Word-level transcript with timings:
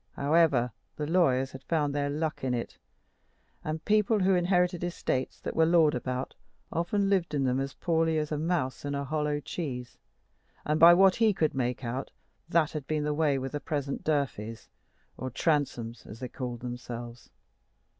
However, 0.13 0.71
the 0.95 1.05
lawyers 1.05 1.51
had 1.51 1.63
found 1.63 1.93
their 1.93 2.09
luck 2.09 2.43
in 2.43 2.55
it; 2.55 2.79
and 3.63 3.85
people 3.85 4.21
who 4.21 4.33
inherited 4.33 4.83
estates 4.83 5.39
that 5.39 5.55
were 5.55 5.63
lawed 5.67 5.93
about 5.93 6.33
often 6.71 7.07
lived 7.07 7.35
in 7.35 7.43
them 7.43 7.59
as 7.59 7.75
poorly 7.75 8.17
as 8.17 8.31
a 8.31 8.37
mouse 8.39 8.83
in 8.83 8.95
a 8.95 9.05
hollow 9.05 9.39
cheese; 9.39 9.99
and, 10.65 10.79
by 10.79 10.95
what 10.95 11.17
he 11.17 11.33
could 11.33 11.53
make 11.53 11.83
out, 11.85 12.09
that 12.49 12.71
had 12.71 12.87
been 12.87 13.03
the 13.03 13.13
way 13.13 13.37
with 13.37 13.51
these 13.51 13.61
present 13.61 14.03
Durfeys, 14.03 14.69
or 15.17 15.29
Transomes, 15.29 16.07
as 16.07 16.19
they 16.19 16.29
called 16.29 16.61
themselves. 16.61 17.29